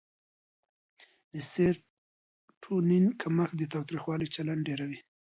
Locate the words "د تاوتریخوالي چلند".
3.57-4.61